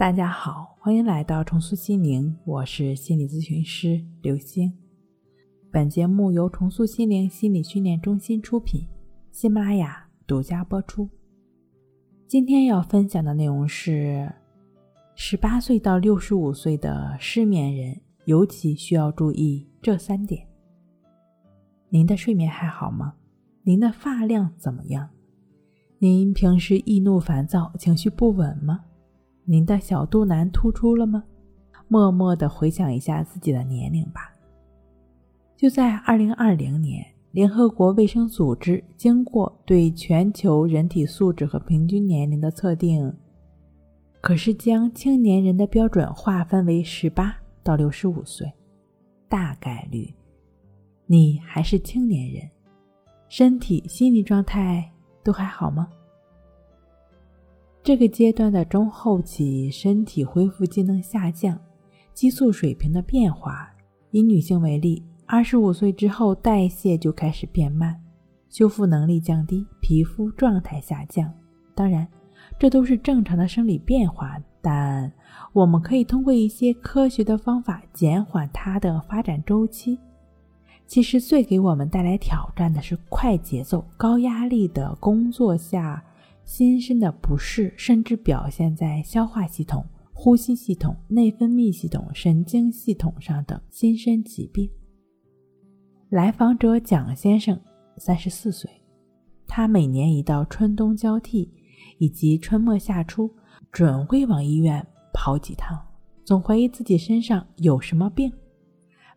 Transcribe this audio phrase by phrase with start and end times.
[0.00, 4.72] 大家好，欢迎来到重塑心灵，我是心理咨询师刘星。
[5.70, 8.88] 本节目由重塑心灵心理训练中心出品，
[9.30, 11.06] 喜马拉雅独家播出。
[12.26, 14.32] 今天要分享的内容是：
[15.14, 20.48] 十八岁到六十五岁的失眠人尤其需要注意这三点。
[21.90, 23.12] 您的睡眠还好吗？
[23.64, 25.10] 您的发量怎么样？
[25.98, 28.86] 您平时易怒烦躁，情绪不稳吗？
[29.44, 31.24] 您的小肚腩突出了吗？
[31.88, 34.32] 默默的回想一下自己的年龄吧。
[35.56, 43.12] 就在二零二零年，联合国卫生组织经过对全球人体素质和平均年龄的测定，
[44.20, 48.50] 可是将青年人的标准划分为十八到六十五岁，
[49.28, 50.14] 大概率
[51.06, 52.48] 你还是青年人，
[53.28, 54.88] 身体、心理状态
[55.24, 55.88] 都还好吗？
[57.82, 61.58] 这个阶段的中后期，身体恢复机能下降，
[62.12, 63.70] 激素水平的变化。
[64.10, 67.98] 以女性为例，二十五岁之后代谢就开始变慢，
[68.50, 71.32] 修复能力降低，皮肤状态下降。
[71.74, 72.06] 当然，
[72.58, 75.10] 这都是正常的生理变化，但
[75.54, 79.98] 我们可以通过一些科学的方法减缓它的发展周期。
[80.86, 86.04] 其实，最给我们带来挑战的是快节奏、高压力的工作下。
[86.50, 94.68] 心身的不适，甚至表现在消化系统、呼吸系统、内分泌系统、神经系统上等心身疾病。
[96.08, 97.56] 来访者蒋先生，
[97.98, 98.68] 三十四岁，
[99.46, 101.48] 他每年一到春冬交替
[101.98, 103.30] 以及春末夏初，
[103.70, 104.84] 准会往医院
[105.14, 105.80] 跑几趟，
[106.24, 108.30] 总怀疑自己身上有什么病，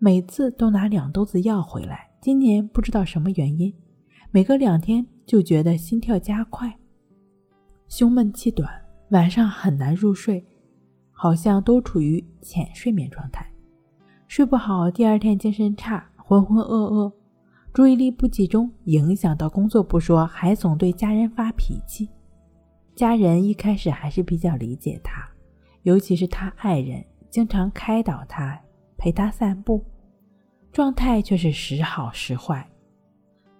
[0.00, 2.10] 每次都拿两兜子药回来。
[2.20, 3.72] 今年不知道什么原因，
[4.32, 6.76] 每隔两天就觉得心跳加快。
[7.90, 8.70] 胸闷气短，
[9.08, 10.46] 晚上很难入睡，
[11.10, 13.44] 好像都处于浅睡眠状态，
[14.28, 17.12] 睡不好，第二天精神差，浑浑噩噩，
[17.72, 22.08] 注意力不集中，影响到工作不说，还总对家人发脾气。
[22.94, 25.28] 家人一开始还是比较理解他，
[25.82, 28.56] 尤其是他爱人，经常开导他，
[28.96, 29.84] 陪他散步，
[30.70, 32.64] 状态却是时好时坏，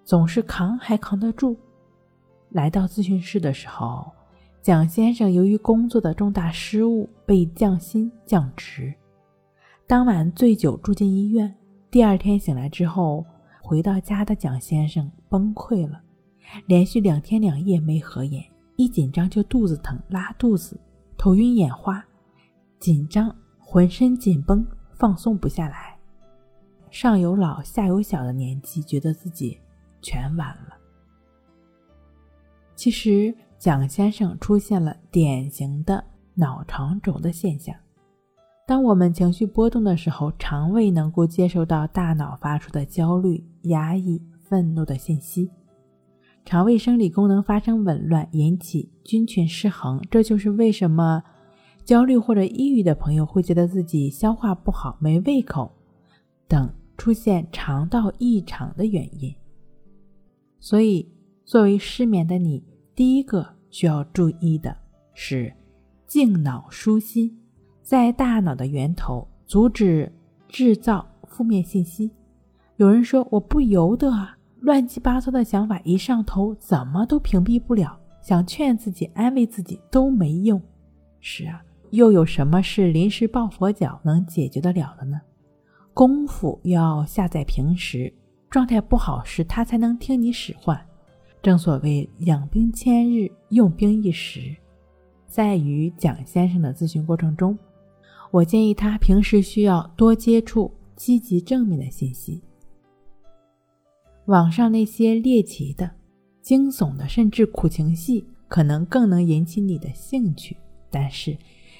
[0.04, 1.56] 总是扛还扛得住。
[2.50, 4.08] 来到咨询室的时候。
[4.62, 8.92] 蒋先生由于工作的重大失误被降薪降职，
[9.86, 11.52] 当晚醉酒住进医院。
[11.90, 13.24] 第二天醒来之后，
[13.62, 16.02] 回到家的蒋先生崩溃了，
[16.66, 18.44] 连续两天两夜没合眼，
[18.76, 20.78] 一紧张就肚子疼、拉肚子、
[21.16, 22.04] 头晕眼花，
[22.78, 24.62] 紧张浑身紧绷，
[24.92, 25.96] 放松不下来。
[26.90, 29.58] 上有老下有小的年纪，觉得自己
[30.02, 30.76] 全完了。
[32.76, 33.34] 其实。
[33.60, 36.02] 蒋先生出现了典型的
[36.34, 37.76] 脑肠肿的现象。
[38.66, 45.50] 当我们情绪波动的时候，肠胃能够接收到大脑发出的焦虑、压抑、愤怒的信息，
[46.46, 50.00] 肠胃生理功能发生紊乱，引起菌群失衡。
[50.10, 51.22] 这就是为什么
[51.84, 55.70] 焦虑或者抑郁的朋友会觉得自己消化不好、没胃口
[56.48, 59.30] 等出现肠道异常的原因。
[60.60, 61.06] 所以，
[61.44, 62.69] 作为失眠的你。
[63.00, 64.76] 第一个需要注意的
[65.14, 65.50] 是
[66.06, 67.34] 静脑舒心，
[67.80, 70.12] 在大脑的源头阻止
[70.48, 72.10] 制造负面信息。
[72.76, 77.98] 有人说我不由得啊，乱七八糟的想法一上头，怎么都屏蔽不了。
[78.20, 80.60] 想劝自己、安慰自己都没用。
[81.20, 81.62] 是啊，
[81.92, 85.18] 又有什么是临时抱佛脚能解决得了的呢？
[85.94, 88.12] 功夫要下在平时，
[88.50, 90.78] 状态不好时，他才能听你使唤。
[91.42, 94.54] 正所谓养兵千日，用兵一时。
[95.26, 97.58] 在与蒋先生的咨询过程中，
[98.30, 102.42] 我建议他平时需要多接触积极正面的信息。
[104.26, 105.90] 网上那些猎奇的、
[106.42, 110.54] 惊悚的，甚至苦情戏，可能更能引起你的兴趣。
[110.90, 111.34] 但是，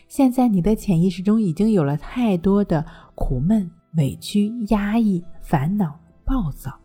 [0.08, 2.82] 现在你的潜意识中已经有了太多的
[3.14, 6.79] 苦闷、委屈、压抑、烦恼、暴躁。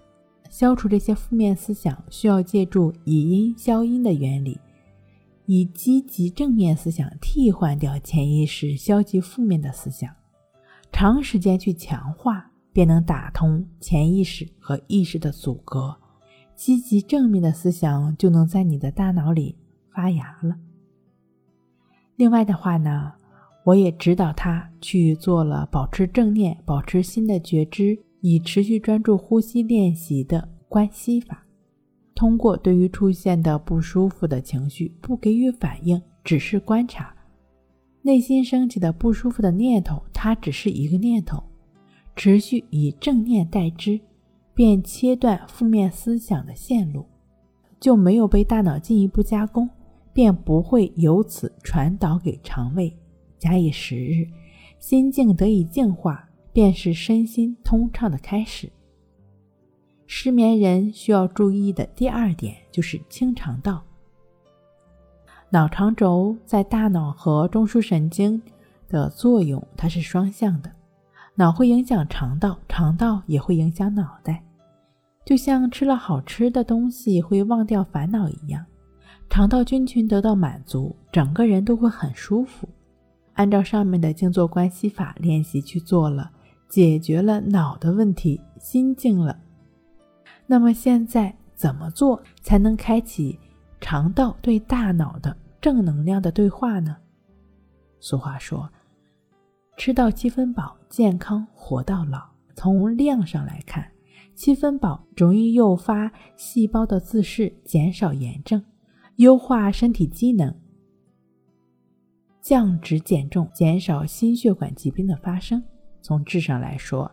[0.56, 4.57] 消除这些负面思想，需要借助以阴消阴的原理，
[5.48, 10.10] 以积极正面思想替换掉潜意识消极负面的思想，
[10.94, 15.94] 长时间去强化，便能打通潜意识和意识的阻隔，
[16.56, 19.57] 积极正面的思想就能在你的大脑里
[19.94, 20.56] 发芽了。
[22.16, 23.12] 另外的话呢，
[23.66, 28.05] 我也指导他去做了保持正念、保持心的觉知。
[28.27, 31.45] 以持续专注呼吸练习的关系法，
[32.16, 37.16] 通过对于出现的不舒服的情绪不给予反应，只是观察，
[38.01, 41.44] 内心升起的不舒服的念头，它只是一个念头，
[42.16, 44.01] 持续以正念代之，
[44.56, 47.06] 便切断负面思想的线路，
[47.80, 49.69] 就没有被大脑进一步加工，
[50.13, 52.92] 便不会由此传导给肠胃。
[53.38, 54.25] 假以时日，
[54.80, 56.25] 心境得以净化，
[56.56, 58.72] 便是身心通畅的开始。
[60.07, 63.84] 失眠人需要注意的第二点就是清肠道。
[65.50, 68.42] 脑肠轴在大脑和中枢神经
[68.88, 70.72] 的作用，它是双向的。
[71.34, 74.42] 脑会影响肠道，肠道也会影响脑袋。
[75.25, 78.66] 就像吃了好吃的东西会忘掉烦恼一样，
[79.30, 82.69] 肠道菌群得到满足，整个人都会很舒服。
[83.34, 86.31] 按照上面的静坐关系法练习去做了，
[86.68, 89.40] 解决了脑的问题，心静了。
[90.46, 93.40] 那么现在怎么做才能开启
[93.80, 96.98] 肠道对大脑的正能量的对话呢？
[98.00, 98.70] 俗话说
[99.78, 102.22] ：“吃到七分饱，健康活到老。”
[102.56, 103.86] 从量上来看，
[104.34, 108.64] 七分饱容易诱发细胞的自噬，减少炎症，
[109.18, 110.56] 优化身体机能，
[112.40, 115.62] 降脂减重，减少心血管疾病的发生。
[116.06, 117.12] 从质上来说，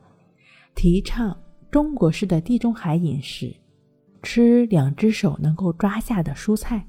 [0.74, 1.34] 提倡。
[1.70, 3.50] 中国式的地中海饮食，
[4.22, 6.86] 吃两只手能够抓下的蔬菜，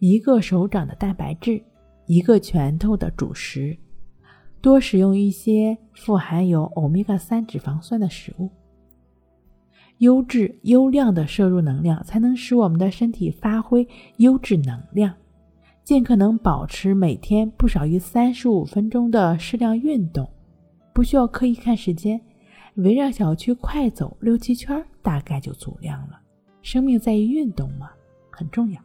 [0.00, 1.64] 一个手掌的蛋白质，
[2.04, 3.74] 一个拳头的主食，
[4.60, 8.50] 多使用一些富含有欧米伽三脂肪酸的食物，
[9.96, 13.88] 优质优量的摄入能量，才能使我们的身体发挥
[14.18, 15.14] 优质能量。
[15.82, 20.28] 尽可能保持每天不少于三十五分钟的适量运动，
[20.92, 22.20] 不需要刻意看时间。
[22.76, 26.18] 围绕小区快走六七圈，大概就足量了。
[26.62, 27.90] 生命在于运动嘛，
[28.30, 28.80] 很重要。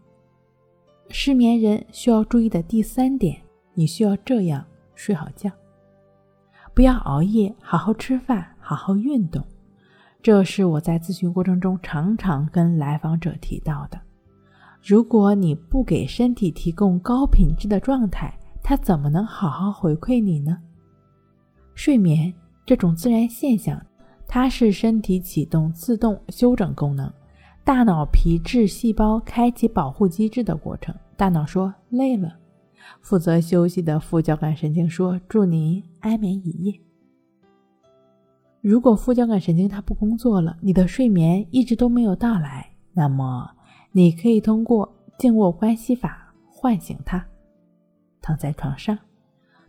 [1.10, 3.40] 失眠人需要注意的第三点，
[3.74, 5.50] 你需要这样睡好觉，
[6.74, 9.42] 不要熬夜，好好吃饭，好好运动。
[10.22, 13.98] 这是我在咨询过程中常常跟来访者提到的。
[14.84, 20.58] 如果你不给身体提供高品质的状态，它怎么能好好回馈你呢？
[21.78, 22.34] 睡眠。
[22.66, 23.80] 这种自然现象，
[24.28, 27.10] 它是身体启动自动休整功能，
[27.64, 30.94] 大脑皮质细胞开启保护机制的过程。
[31.16, 32.36] 大脑说累了，
[33.00, 36.74] 负责休息的副交感神经说祝您安眠一夜。
[38.60, 43.50] 如果副交感神经它不工作了，你的睡眠一直都没有到来，那么
[43.92, 47.24] 你可以通过静卧关系法唤醒它，
[48.20, 48.98] 躺在床上，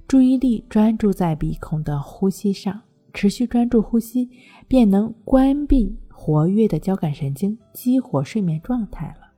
[0.09, 2.83] 注意力专注在鼻孔的呼吸上。
[3.15, 4.31] 持续专注呼吸，
[4.69, 9.33] 便能关闭活跃的交感神经，激活睡眠状态了。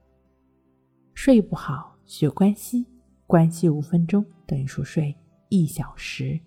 [1.14, 2.84] 睡不好，学关息，
[3.26, 5.14] 关息五分钟等于熟睡
[5.48, 6.38] 一小时。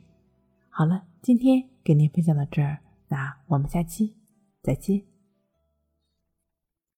[0.70, 2.78] 好了，今天给您分享到这儿，
[3.08, 4.14] 那我们下期
[4.62, 5.13] 再见。